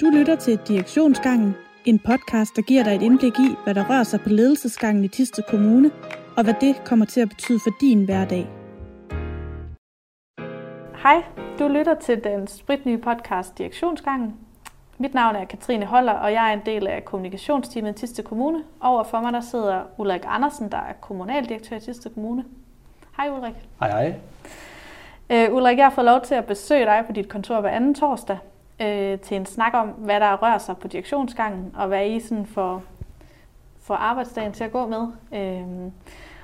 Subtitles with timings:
[0.00, 4.02] Du lytter til Direktionsgangen, en podcast, der giver dig et indblik i, hvad der rører
[4.02, 5.90] sig på ledelsesgangen i Tiste Kommune,
[6.36, 8.46] og hvad det kommer til at betyde for din hverdag.
[11.02, 11.24] Hej,
[11.58, 14.34] du lytter til den spritnye podcast Direktionsgangen.
[14.98, 18.64] Mit navn er Katrine Holler, og jeg er en del af kommunikationsteamet i Tiste Kommune.
[18.80, 22.44] Over for mig der sidder Ulrik Andersen, der er kommunaldirektør i Tiste Kommune.
[23.16, 23.54] Hej Ulrik.
[23.80, 25.48] Hej hej.
[25.48, 27.94] Uh, Ulrik, jeg har fået lov til at besøge dig på dit kontor hver anden
[27.94, 28.38] torsdag
[28.80, 32.46] uh, til en snak om, hvad der rører sig på direktionsgangen, og hvad I sådan
[32.46, 32.82] får,
[33.80, 35.08] får arbejdsdagen til at gå med.
[35.30, 35.92] Uh,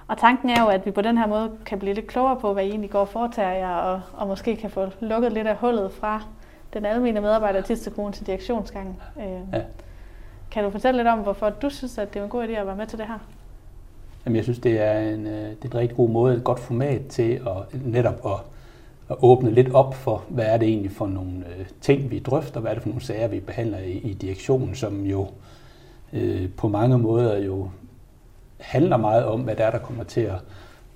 [0.06, 2.52] og tanken er jo, at vi på den her måde kan blive lidt klogere på,
[2.52, 5.56] hvad I egentlig går og foretager jer, og, og måske kan få lukket lidt af
[5.56, 6.22] hullet fra
[6.72, 7.78] den almindelige medarbejder til
[8.12, 8.96] til direktionsgangen.
[9.16, 9.22] Uh,
[9.52, 9.62] ja.
[10.50, 12.66] Kan du fortælle lidt om, hvorfor du synes, at det er en god idé at
[12.66, 13.18] være med til det her?
[14.24, 17.06] Jamen, jeg synes, det er en, det er en rigtig god måde, et godt format
[17.06, 18.40] til at netop at
[19.10, 22.60] at åbne lidt op for, hvad er det egentlig for nogle øh, ting, vi drøfter,
[22.60, 25.26] hvad er det for nogle sager, vi behandler i, i direktionen, som jo
[26.12, 27.70] øh, på mange måder jo
[28.58, 30.36] handler meget om, hvad der er, der kommer til at,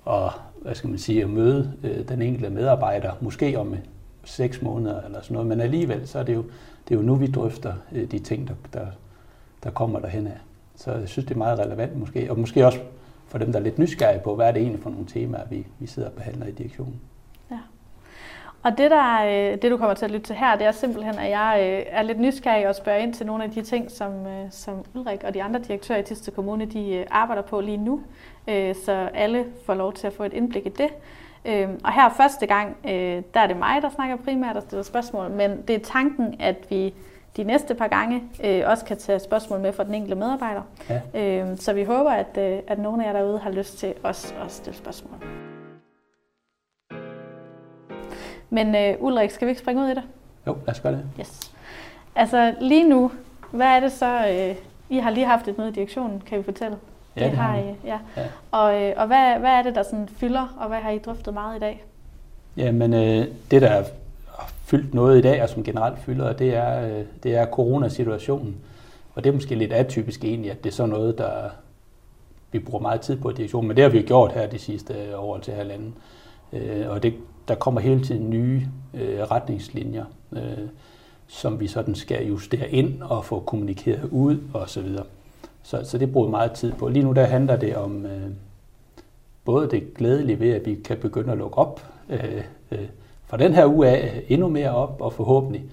[0.05, 3.75] og, hvad skal man sige, at møde øh, den enkelte medarbejder, måske om
[4.23, 6.43] seks måneder eller sådan noget, men alligevel, så er det jo,
[6.87, 8.87] det er jo nu, vi drøfter øh, de ting, der, der,
[9.63, 10.37] der kommer derhen af.
[10.75, 12.79] Så jeg synes, det er meget relevant måske, og måske også
[13.27, 15.67] for dem, der er lidt nysgerrige på, hvad er det egentlig for nogle temaer, vi,
[15.79, 17.01] vi sidder og behandler i direktionen.
[18.63, 21.19] Og det, der, øh, det, du kommer til at lytte til her, det er simpelthen,
[21.19, 24.27] at jeg øh, er lidt nysgerrig og spørger ind til nogle af de ting, som,
[24.27, 28.01] øh, som Ulrik og de andre direktører i Tiste Kommune de arbejder på lige nu,
[28.85, 30.89] så alle får lov til at få et indblik i det.
[31.83, 32.77] Og her første gang,
[33.33, 36.55] der er det mig, der snakker primært og stiller spørgsmål, men det er tanken, at
[36.69, 36.93] vi
[37.37, 38.23] de næste par gange
[38.65, 40.61] også kan tage spørgsmål med fra den enkelte medarbejder.
[41.13, 41.55] Ja.
[41.55, 44.77] Så vi håber, at, at nogle af jer derude har lyst til også at stille
[44.77, 45.46] spørgsmål.
[48.49, 50.03] Men uh, Ulrik, skal vi ikke springe ud i det?
[50.47, 51.05] Jo, lad os gøre det.
[51.19, 51.51] Yes.
[52.15, 53.11] Altså lige nu,
[53.51, 54.55] hvad er det så, uh,
[54.97, 56.77] I har lige haft et møde i direktionen, kan vi fortælle?
[57.15, 57.63] Ja, det, har I.
[57.85, 57.99] Ja.
[58.17, 58.25] ja.
[58.51, 61.33] Og, uh, og hvad, hvad er det, der sådan fylder, og hvad har I drøftet
[61.33, 61.83] meget i dag?
[62.57, 63.85] Jamen, uh, det der har
[64.63, 68.55] fyldt noget i dag, og som generelt fylder, det er, uh, det er coronasituationen.
[69.15, 71.49] Og det er måske lidt atypisk egentlig, at det er sådan noget, der
[72.51, 75.17] vi bruger meget tid på i direktionen, men det har vi gjort her de sidste
[75.17, 75.95] år til halvanden.
[76.51, 76.59] Uh,
[76.89, 77.13] og det
[77.47, 80.67] der kommer hele tiden nye øh, retningslinjer, øh,
[81.27, 85.05] som vi sådan skal justere ind og få kommunikeret ud og så videre.
[85.63, 86.87] Så, så det bruger meget tid på.
[86.87, 88.29] Lige nu der handler det om øh,
[89.45, 92.87] både det glædelige ved, at vi kan begynde at lukke op øh, øh,
[93.25, 95.63] fra den her uge af endnu mere op, og forhåbentlig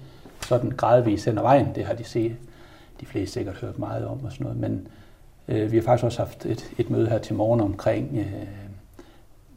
[0.41, 1.67] sådan gradvist hen ad vejen.
[1.75, 2.35] Det har de set,
[2.99, 4.59] de fleste sikkert hørt meget om og sådan noget.
[4.59, 4.87] Men
[5.47, 8.47] øh, vi har faktisk også haft et, et møde her til morgen omkring øh,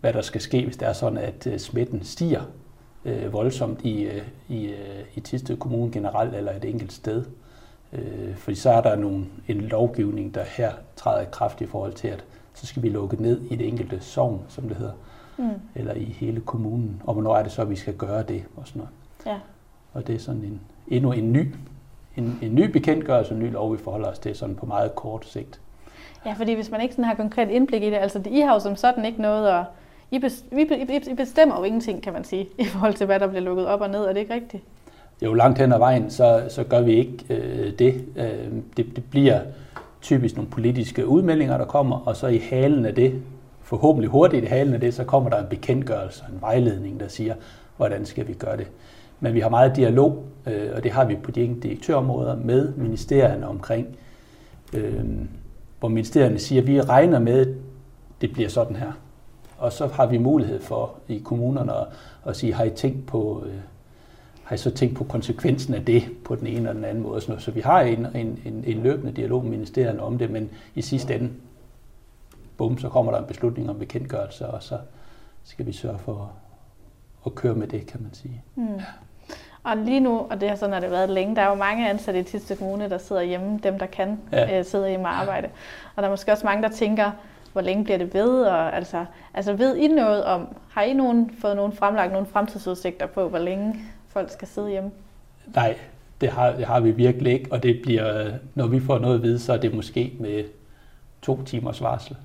[0.01, 2.43] hvad der skal ske, hvis det er sådan, at øh, smitten stiger
[3.05, 7.25] øh, voldsomt i, øh, i, øh, i Tisted Kommune generelt eller et enkelt sted.
[7.93, 11.93] Øh, fordi så er der nogle, en lovgivning, der her træder i kraft i forhold
[11.93, 14.93] til, at så skal vi lukke ned i det enkelte sovn, som det hedder,
[15.37, 15.51] mm.
[15.75, 17.03] eller i hele kommunen.
[17.05, 18.93] Og hvornår er det så, at vi skal gøre det og sådan noget.
[19.27, 19.41] Ja.
[19.93, 21.55] Og det er sådan en, endnu en ny,
[22.17, 25.27] en, en ny bekendtgørelse, en ny lov, vi forholder os til sådan på meget kort
[25.27, 25.61] sigt.
[26.27, 28.61] Ja, fordi hvis man ikke sådan har konkret indblik i det, altså I har jo
[28.61, 29.65] som sådan ikke noget at
[30.11, 30.17] i,
[31.11, 33.81] I bestemmer jo ingenting, kan man sige, i forhold til, hvad der bliver lukket op
[33.81, 34.01] og ned.
[34.01, 34.63] Er det ikke rigtigt?
[35.23, 38.05] Jo, langt hen ad vejen, så, så gør vi ikke øh, det.
[38.17, 38.97] Øh, det.
[38.97, 39.41] Det bliver
[40.03, 43.23] typisk nogle politiske udmeldinger, der kommer, og så i halen af det,
[43.63, 47.35] forhåbentlig hurtigt i halen af det, så kommer der en bekendtgørelse, en vejledning, der siger,
[47.77, 48.67] hvordan skal vi gøre det.
[49.21, 52.73] Men vi har meget dialog, øh, og det har vi på de enkelte direktørområder med
[52.77, 53.87] ministerierne omkring,
[54.75, 55.05] øh,
[55.81, 57.55] hvor ministerierne siger, at vi regner med, at
[58.21, 58.93] det bliver sådan her.
[59.59, 61.87] Og så har vi mulighed for i kommunerne at,
[62.27, 63.55] at sige, har I tænkt på, øh,
[64.45, 67.21] har I så tænkt på konsekvensen af det på den ene eller den anden måde?
[67.21, 70.83] Så vi har en, en, en, en løbende dialog med ministerierne om det, men i
[70.83, 71.31] sidste ende,
[72.57, 74.79] bum, så kommer der en beslutning om bekendtgørelse, og så
[75.45, 76.33] skal vi sørge for
[77.27, 78.43] at køre med det, kan man sige.
[78.55, 78.75] Mm.
[78.75, 78.85] Ja.
[79.63, 81.91] Og lige nu, og det har sådan har det været længe, der er jo mange
[81.91, 84.59] ansatte i Tiste Kommune, der sidder hjemme, dem der kan ja.
[84.59, 85.49] øh, sidder hjemme og arbejde.
[85.97, 87.11] Og der er måske også mange, der tænker,
[87.53, 88.41] hvor længe bliver det ved?
[88.43, 89.05] Og, altså,
[89.35, 93.39] altså ved I noget om, har I nogen, fået nogen fremlagt nogle fremtidsudsigter på, hvor
[93.39, 93.75] længe
[94.09, 94.91] folk skal sidde hjemme?
[95.55, 95.77] Nej,
[96.21, 99.23] det har, det har vi virkelig ikke, og det bliver, når vi får noget at
[99.23, 100.45] vide, så er det måske med
[101.23, 102.17] to timers varsel.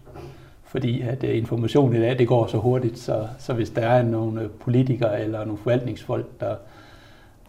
[0.64, 4.04] Fordi at øh, informationen i dag, det går så hurtigt, så, så hvis der er
[4.04, 6.56] nogle øh, politikere eller nogle forvaltningsfolk, der,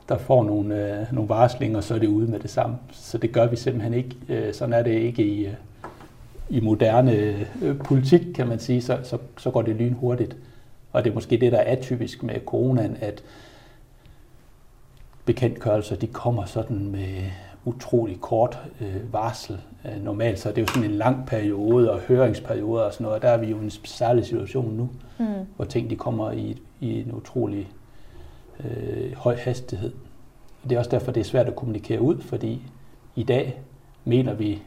[0.08, 2.76] der får nogle, øh, nogle varslinger, så er det ude med det samme.
[2.92, 4.16] Så det gør vi simpelthen ikke.
[4.28, 5.52] Øh, sådan er det ikke i, øh,
[6.49, 7.12] i moderne
[7.62, 10.37] øh, politik, kan man sige, så, så, så går det lynhurtigt.
[10.93, 13.23] Og det er måske det, der er atypisk med coronaen, at
[15.25, 17.23] bekendtgørelser, de kommer sådan med
[17.64, 19.61] utrolig kort øh, varsel.
[19.85, 23.23] Øh, normalt så er det jo sådan en lang periode og høringsperiode og sådan noget.
[23.23, 24.88] Der er vi jo i en særlig situation nu,
[25.19, 25.26] mm.
[25.56, 27.69] hvor ting de kommer i, i en utrolig
[28.64, 29.93] øh, høj hastighed.
[30.62, 32.62] Og det er også derfor, det er svært at kommunikere ud, fordi
[33.17, 33.61] i dag
[34.05, 34.62] mener vi,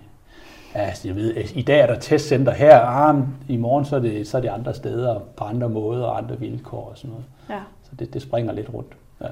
[0.73, 3.15] altså jeg ved, i dag er der testcenter her, ah,
[3.47, 6.39] i morgen så er, det, så er det andre steder, på andre måder og andre
[6.39, 7.25] vilkår og sådan noget.
[7.49, 7.59] Ja.
[7.83, 8.93] Så det, det springer lidt rundt.
[9.21, 9.27] Ja.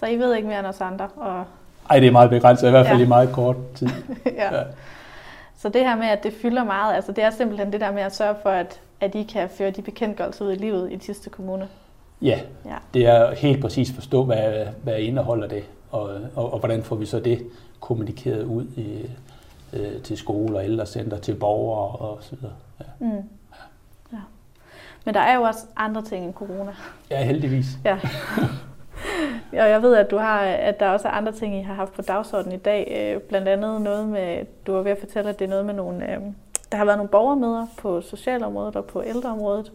[0.00, 1.08] Så I ved ikke mere end os andre?
[1.16, 1.44] Og...
[1.90, 3.04] Ej, det er meget begrænset, i hvert fald ja.
[3.04, 3.88] i meget kort tid.
[4.26, 4.56] ja.
[4.56, 4.62] ja.
[5.56, 8.02] Så det her med, at det fylder meget, altså det er simpelthen det der med
[8.02, 11.30] at sørge for, at, at I kan føre de bekendtgørelser ud i livet i Tiste
[11.30, 11.68] Kommune?
[12.22, 12.76] Ja, ja.
[12.94, 17.06] det er helt præcis forstå, hvad, hvad indeholder det, og, og, og hvordan får vi
[17.06, 17.46] så det
[17.80, 19.10] kommunikeret ud i,
[19.72, 22.54] øh, til skoler, ældrecenter, til borgere og så videre.
[22.80, 22.84] Ja.
[22.98, 23.22] Mm.
[24.12, 24.18] Ja.
[25.04, 26.72] Men der er jo også andre ting end corona.
[27.10, 27.66] Ja, heldigvis.
[27.84, 27.98] Ja.
[29.52, 31.92] Og jeg ved, at, du har, at der også er andre ting, I har haft
[31.92, 33.12] på dagsordenen i dag.
[33.14, 35.74] Øh, blandt andet noget med, du var ved at fortælle, at det er noget med
[35.74, 36.20] nogle, øh,
[36.72, 39.72] der har været nogle borgermøder på socialområdet og på ældreområdet.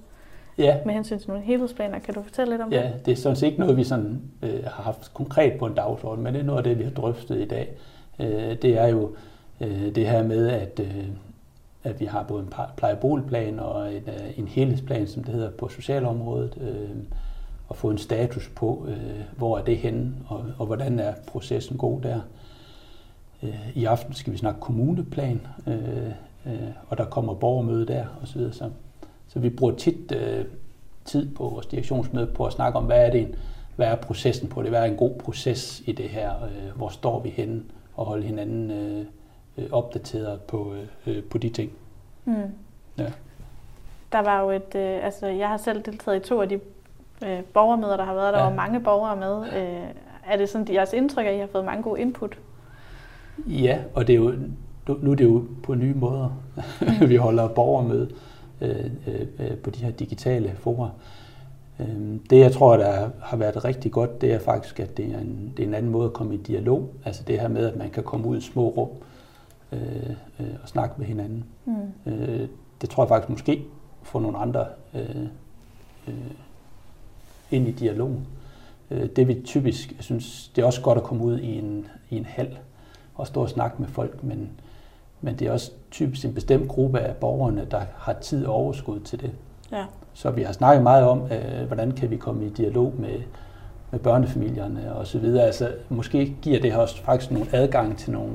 [0.57, 0.77] Ja.
[0.85, 1.99] Med hensyn til nogle helhedsplaner.
[1.99, 2.83] Kan du fortælle lidt om ja, det?
[2.83, 5.73] Ja, det er sådan set ikke noget, vi sådan, øh, har haft konkret på en
[5.73, 7.69] dagsorden, men det er noget af det, vi har drøftet i dag.
[8.19, 9.17] Øh, det er jo øh,
[9.61, 11.07] Øh, det her med, at, øh,
[11.83, 15.69] at vi har både en plejeboligplan og en, øh, en helhedsplan, som det hedder, på
[15.69, 16.57] socialområdet.
[16.61, 16.89] Øh,
[17.67, 21.77] og få en status på, øh, hvor er det henne, og, og hvordan er processen
[21.77, 22.19] god der.
[23.43, 26.07] Øh, I aften skal vi snakke kommuneplan, øh,
[26.45, 28.41] øh, og der kommer borgermøde der osv.
[28.41, 28.69] Så, så,
[29.27, 30.45] så vi bruger tit øh,
[31.05, 33.35] tid på vores direktionsmøde på at snakke om, hvad er det
[33.75, 36.89] hvad er processen på det, hvad er en god proces i det her, øh, hvor
[36.89, 37.63] står vi henne,
[37.95, 39.05] og holde hinanden øh,
[39.57, 40.73] øh opdateret på,
[41.07, 41.71] øh, på de ting.
[42.25, 42.35] Mm.
[42.97, 43.11] Ja.
[44.11, 46.59] Der var jo et, øh, altså jeg har selv deltaget i to af de
[47.25, 48.33] øh, borgermøder, der har været.
[48.33, 48.45] Der ja.
[48.45, 49.61] var mange borgere med.
[49.61, 49.87] Øh,
[50.27, 52.37] er det sådan jeres indtryk, at I har fået mange gode input?
[53.37, 54.33] Ja, og det er jo,
[54.87, 56.29] nu er det jo på nye måder.
[57.07, 58.09] vi holder borgermøde
[58.61, 58.85] øh,
[59.39, 60.89] øh, på de her digitale fora.
[61.79, 65.19] Øh, det, jeg tror, der har været rigtig godt, det er faktisk, at det er,
[65.19, 66.89] en, det er en anden måde at komme i dialog.
[67.05, 69.14] Altså det her med, at man kan komme ud i små rum øh,
[70.39, 71.45] øh, og snakke med hinanden.
[71.65, 72.11] Mm.
[72.11, 72.47] Øh,
[72.81, 73.65] det tror jeg faktisk måske
[74.03, 75.27] får nogle andre øh,
[76.07, 76.13] øh,
[77.51, 78.27] ind i dialogen.
[78.91, 81.87] Øh, det vi typisk, jeg synes, det er også godt at komme ud i en,
[82.09, 82.57] i en hal
[83.15, 84.49] og stå og snakke med folk, men,
[85.21, 88.99] men det er også typisk en bestemt gruppe af borgerne, der har tid og overskud
[88.99, 89.31] til det.
[89.71, 89.85] Ja.
[90.13, 93.19] Så vi har snakket meget om, øh, hvordan kan vi komme i dialog med,
[93.91, 95.43] med børnefamilierne og så videre.
[95.43, 98.33] Altså, måske giver det også faktisk nogle adgang til nogle,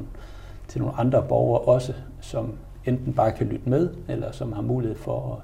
[0.70, 2.52] til nogle andre borgere også, som
[2.84, 5.42] enten bare kan lytte med, eller som har mulighed for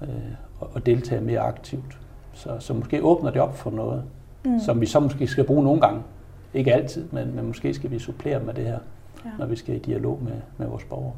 [0.00, 1.98] at, øh, at deltage mere aktivt.
[2.32, 4.04] Så, så måske åbner det op for noget,
[4.44, 4.60] mm.
[4.60, 6.02] som vi så måske skal bruge nogle gange.
[6.54, 8.78] Ikke altid, men, men måske skal vi supplere med det her,
[9.24, 9.30] ja.
[9.38, 11.14] når vi skal i dialog med, med vores borgere.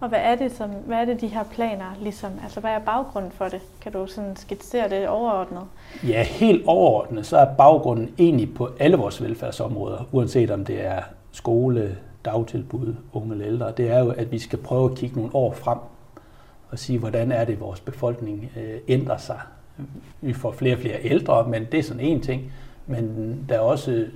[0.00, 2.30] Og hvad er det, som, hvad er det de her planer ligesom?
[2.42, 3.60] Altså hvad er baggrunden for det?
[3.80, 5.62] Kan du sådan skitsere det overordnet?
[6.08, 11.02] Ja, helt overordnet, så er baggrunden egentlig på alle vores velfærdsområder, uanset om det er
[11.32, 13.72] skole, dagtilbud, unge eller ældre.
[13.76, 15.78] Det er jo, at vi skal prøve at kigge nogle år frem
[16.70, 19.40] og sige, hvordan er det, vores befolkning øh, ændrer sig
[20.20, 22.52] vi får flere og flere ældre, men det er sådan en ting.
[22.86, 24.06] Men der er også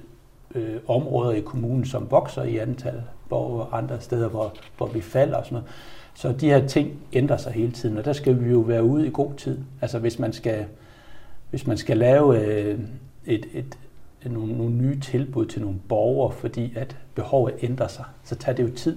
[0.54, 5.36] øh, områder i kommunen, som vokser i antal borgere, andre steder, hvor, hvor vi falder
[5.36, 5.70] og sådan noget.
[6.14, 9.06] Så de her ting ændrer sig hele tiden, og der skal vi jo være ude
[9.06, 9.58] i god tid.
[9.80, 10.64] Altså hvis man skal,
[11.50, 12.78] hvis man skal lave øh,
[13.26, 13.78] et, et,
[14.32, 18.62] nogle, nogle nye tilbud til nogle borgere, fordi at behovet ændrer sig, så tager det
[18.62, 18.96] jo tid.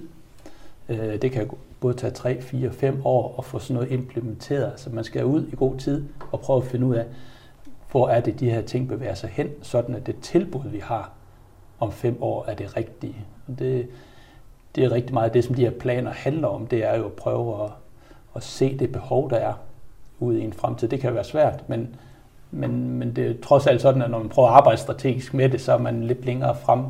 [0.88, 4.80] Øh, det kan både tage 3, 4, 5 år at få sådan noget implementeret.
[4.80, 7.06] Så man skal ud i god tid og prøve at finde ud af,
[7.90, 11.12] hvor er det, de her ting bevæger sig hen, sådan at det tilbud, vi har
[11.78, 13.16] om 5 år, er det rigtige.
[13.48, 13.88] Og det,
[14.74, 17.12] det er rigtig meget det, som de her planer handler om, det er jo at
[17.12, 17.70] prøve at,
[18.36, 19.52] at se det behov, der er
[20.20, 20.88] ude i en fremtid.
[20.88, 21.96] Det kan være svært, men,
[22.50, 25.48] men, men det er trods alt sådan, at når man prøver at arbejde strategisk med
[25.48, 26.84] det, så er man lidt længere frem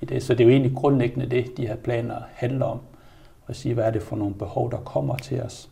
[0.00, 0.22] i det.
[0.22, 2.78] Så det er jo egentlig grundlæggende det, de her planer handler om
[3.46, 5.70] og sige, hvad er det for nogle behov, der kommer til os?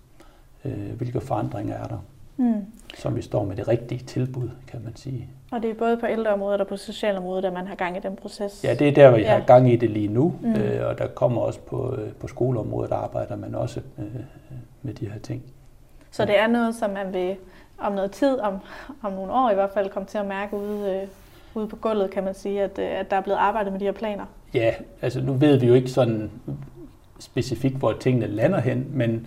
[0.65, 1.99] Øh, hvilke forandringer er der?
[2.37, 2.65] Mm.
[2.95, 5.29] Som vi står med det rigtige tilbud, kan man sige.
[5.51, 8.17] Og det er både på ældreområdet og på socialområdet, at man har gang i den
[8.17, 8.65] proces?
[8.65, 9.39] Ja, det er der, hvor jeg ja.
[9.39, 10.35] har gang i det lige nu.
[10.43, 10.53] Mm.
[10.55, 14.05] Øh, og der kommer også på, øh, på skoleområdet, der arbejder man også øh,
[14.83, 15.43] med de her ting.
[16.15, 17.37] Så det er noget, som man vil
[17.79, 18.59] om noget tid, om,
[19.03, 21.09] om nogle år i hvert fald, komme til at mærke ude, øh,
[21.55, 23.85] ude på gulvet, kan man sige, at, øh, at der er blevet arbejdet med de
[23.85, 24.25] her planer?
[24.55, 26.31] Ja, altså nu ved vi jo ikke sådan,
[27.19, 29.27] specifikt, hvor tingene lander hen, men,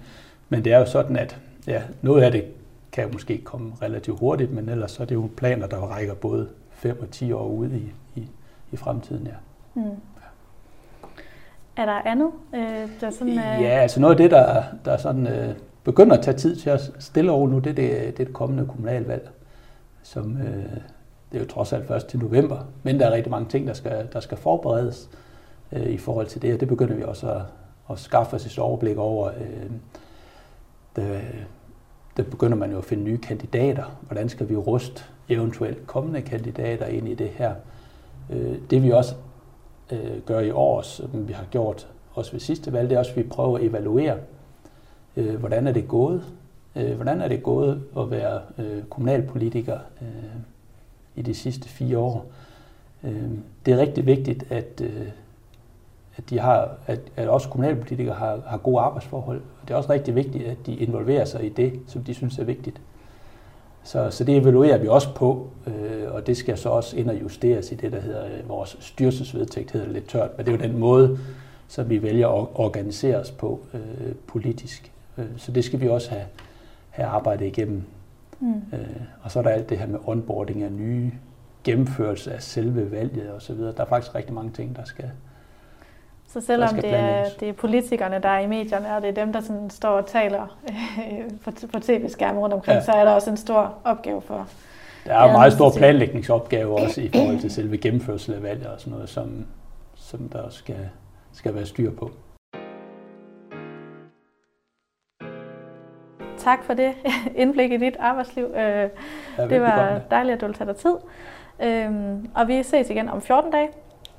[0.49, 2.45] men det er jo sådan, at ja, noget af det
[2.91, 6.13] kan jo måske komme relativt hurtigt, men ellers så er det jo planer, der rækker
[6.13, 8.27] både 5 og 10 år ud i, i,
[8.71, 9.35] i fremtiden, ja.
[9.81, 10.01] Mm.
[11.77, 13.33] Er der andet, øh, der sådan...
[13.33, 13.61] Øh...
[13.61, 15.55] Ja, altså noget af det, der, der sådan, øh,
[15.87, 18.65] begynder at tage tid til at stille over nu, det er det, det, det kommende
[18.65, 19.29] kommunalvalg,
[20.03, 20.63] som øh,
[21.31, 23.73] det er jo trods alt først til november, men der er rigtig mange ting, der
[23.73, 25.09] skal, der skal forberedes
[25.71, 27.41] øh, i forhold til det, og det begynder vi også at,
[27.91, 29.27] at skaffe os et overblik over.
[29.27, 29.71] Øh,
[30.95, 31.21] det,
[32.17, 33.97] der begynder man jo at finde nye kandidater.
[34.01, 37.53] Hvordan skal vi ruste eventuelt kommende kandidater ind i det her?
[38.29, 39.15] Øh, det vi også
[39.91, 43.11] øh, gør i år, som vi har gjort også ved sidste valg, det er også,
[43.11, 44.17] at vi prøver at evaluere,
[45.17, 46.23] øh, hvordan er det gået?
[46.75, 50.07] Øh, hvordan er det gået at være øh, kommunalpolitiker øh,
[51.15, 52.25] i de sidste fire år?
[53.65, 54.81] det er rigtig vigtigt, at,
[56.17, 59.41] at, de har, at, at også kommunalpolitikere har, har gode arbejdsforhold.
[59.67, 62.43] Det er også rigtig vigtigt, at de involverer sig i det, som de synes er
[62.43, 62.81] vigtigt.
[63.87, 67.21] Så, så det evaluerer vi også på, øh, og det skal så også ind og
[67.21, 70.63] justeres i det, der hedder øh, vores styrelsesvedtægt, hedder lidt tørt, men det er jo
[70.63, 71.19] den måde,
[71.67, 74.91] som vi vælger at organisere os på øh, politisk.
[75.17, 76.25] Øh, så det skal vi også have,
[76.89, 77.83] have arbejdet igennem.
[78.39, 78.53] Mm.
[78.73, 81.11] Øh, og så er der alt det her med onboarding af nye,
[81.63, 83.57] gennemførelse af selve valget osv.
[83.57, 85.11] Der er faktisk rigtig mange ting, der skal,
[86.27, 89.33] så selvom det er, det er politikerne, der er i medierne, og det er dem,
[89.33, 90.57] der sådan står og taler
[91.45, 92.83] på, på tv-skærmen rundt omkring, ja.
[92.83, 94.47] så er der også en stor opgave for...
[95.05, 98.79] Der er en meget stor planlægningsopgave også i forhold til selve gennemførsel af valget og
[98.79, 99.45] sådan noget, som,
[99.95, 100.89] som der skal,
[101.31, 102.11] skal være styr på.
[106.47, 106.93] Tak for det
[107.35, 108.45] indblik i dit arbejdsliv.
[108.45, 108.89] Øh,
[109.37, 110.95] ja, det var dejligt, at du ville tage dig tid.
[111.59, 113.69] Øhm, og vi ses igen om 14 dage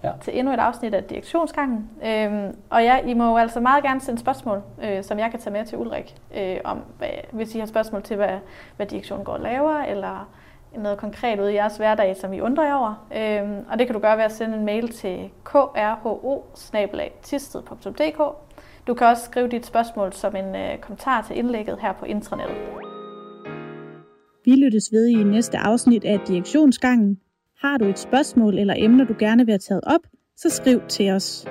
[0.03, 0.13] ja.
[0.21, 1.91] til endnu et afsnit af Direktionsgangen.
[2.07, 5.53] Øhm, og ja, I må altså meget gerne sende spørgsmål, øh, som jeg kan tage
[5.53, 8.39] med til Ulrik, øh, om hvad, hvis I har spørgsmål til, hvad,
[8.77, 10.29] hvad direktionen går og laver, eller
[10.77, 13.07] noget konkret ud i jeres hverdag, som I undrer jer over.
[13.17, 15.67] Øhm, og det kan du gøre ved at sende en mail til krho
[18.89, 22.57] du kan også skrive dit spørgsmål som en øh, kommentar til indlægget her på intranettet.
[24.45, 27.19] Vi lyttes ved i næste afsnit af Direktionsgangen,
[27.61, 30.01] har du et spørgsmål eller emner, du gerne vil have taget op,
[30.37, 31.47] så skriv til os.